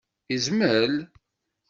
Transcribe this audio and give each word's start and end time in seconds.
Yezmel? 0.31 0.95